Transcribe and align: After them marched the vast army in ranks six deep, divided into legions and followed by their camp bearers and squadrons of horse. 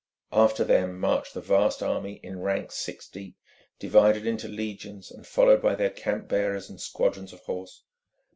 After 0.33 0.63
them 0.63 0.99
marched 0.99 1.35
the 1.35 1.41
vast 1.41 1.83
army 1.83 2.19
in 2.23 2.41
ranks 2.41 2.73
six 2.73 3.07
deep, 3.07 3.37
divided 3.77 4.25
into 4.25 4.47
legions 4.47 5.11
and 5.11 5.27
followed 5.27 5.61
by 5.61 5.75
their 5.75 5.91
camp 5.91 6.27
bearers 6.27 6.71
and 6.71 6.81
squadrons 6.81 7.31
of 7.33 7.41
horse. 7.41 7.83